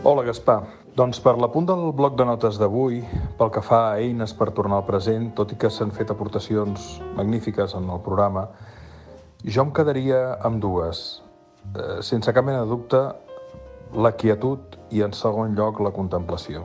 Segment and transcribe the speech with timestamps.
[0.00, 0.62] Hola, Gaspar.
[0.96, 3.02] Doncs per l'apunt del bloc de notes d'avui,
[3.36, 6.86] pel que fa a eines per tornar al present, tot i que s'han fet aportacions
[7.18, 8.46] magnífiques en el programa,
[9.44, 11.02] jo em quedaria amb dues.
[11.74, 13.00] Eh, sense cap mena de dubte,
[13.92, 16.64] la quietud i, en segon lloc, la contemplació.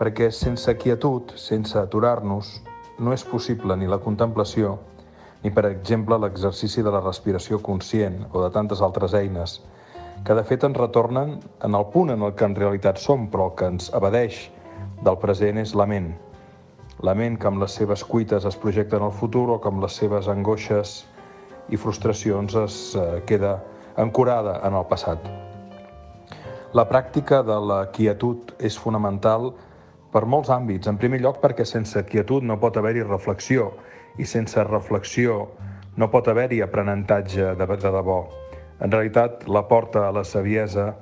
[0.00, 2.54] Perquè sense quietud, sense aturar-nos,
[2.96, 4.78] no és possible ni la contemplació
[5.42, 9.60] ni, per exemple, l'exercici de la respiració conscient o de tantes altres eines
[10.24, 13.50] que de fet ens retornen en el punt en el que en realitat som, però
[13.50, 14.40] el que ens abadeix
[15.04, 16.10] del present és la ment.
[17.00, 19.80] La ment que amb les seves cuites es projecta en el futur o que amb
[19.80, 20.98] les seves angoixes
[21.72, 23.56] i frustracions es eh, queda
[23.96, 25.24] ancorada en el passat.
[26.76, 29.50] La pràctica de la quietud és fonamental
[30.12, 30.90] per molts àmbits.
[30.90, 33.70] En primer lloc perquè sense quietud no pot haver-hi reflexió
[34.18, 35.46] i sense reflexió
[35.96, 38.20] no pot haver-hi aprenentatge de, de debò.
[38.80, 40.94] En realitat, la porta a la saviesa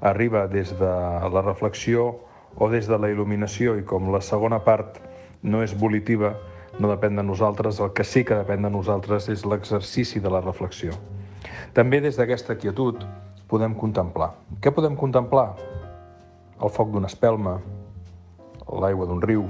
[0.00, 0.92] arriba des de
[1.32, 2.20] la reflexió
[2.56, 5.00] o des de la il·luminació i com la segona part
[5.42, 6.32] no és volitiva,
[6.80, 10.40] no depèn de nosaltres, el que sí que depèn de nosaltres és l'exercici de la
[10.40, 10.96] reflexió.
[11.76, 13.04] També des d'aquesta quietud
[13.48, 14.32] podem contemplar.
[14.60, 15.50] Què podem contemplar?
[16.56, 17.58] El foc d'una espelma,
[18.80, 19.44] l'aigua d'un riu,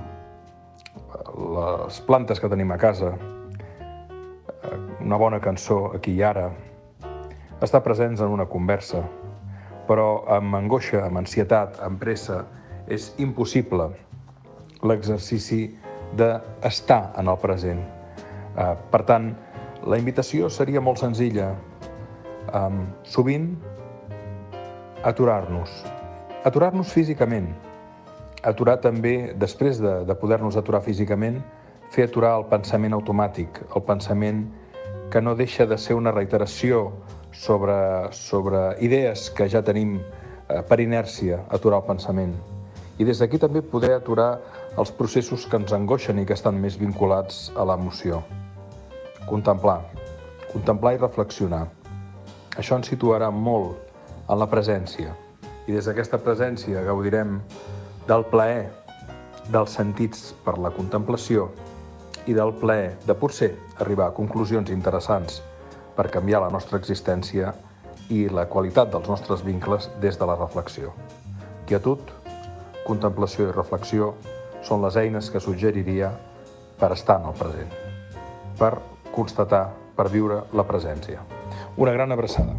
[1.57, 3.15] les plantes que tenim a casa,
[5.01, 6.51] una bona cançó aquí i ara,
[7.63, 9.03] estar presents en una conversa,
[9.89, 12.45] però amb angoixa, amb ansietat, amb pressa,
[12.87, 13.89] és impossible
[14.87, 15.63] l'exercici
[16.17, 17.83] d'estar en el present.
[18.57, 19.33] Uh, per tant,
[19.87, 21.53] la invitació seria molt senzilla.
[23.07, 23.51] Sovint,
[25.05, 25.73] aturar-nos.
[26.47, 27.51] Aturar-nos físicament.
[28.47, 31.41] Aturar també, després de, de poder-nos aturar físicament,
[31.91, 34.47] fer aturar el pensament automàtic, el pensament
[35.11, 36.89] que no deixa de ser una reiteració
[37.39, 42.35] sobre, sobre idees que ja tenim eh, per inèrcia, aturar el pensament.
[42.97, 44.39] I des d'aquí també poder aturar
[44.81, 48.23] els processos que ens angoixen i que estan més vinculats a l'emoció.
[49.29, 49.83] Contemplar.
[50.53, 51.67] Contemplar i reflexionar.
[52.57, 53.77] Això ens situarà molt
[54.31, 55.13] en la presència.
[55.67, 57.41] I des d'aquesta presència gaudirem
[58.09, 58.71] del plaer
[59.53, 61.51] dels sentits per la contemplació
[62.27, 63.53] i del plaer de potser
[63.83, 65.43] arribar a conclusions interessants
[65.97, 67.55] per canviar la nostra existència
[68.13, 70.93] i la qualitat dels nostres vincles des de la reflexió.
[71.67, 72.13] Quietud,
[72.87, 74.13] contemplació i reflexió
[74.63, 76.13] són les eines que suggeriria
[76.79, 77.73] per estar en el present,
[78.61, 78.77] per
[79.17, 79.65] constatar,
[79.97, 81.25] per viure la presència.
[81.77, 82.55] Una gran abraçada.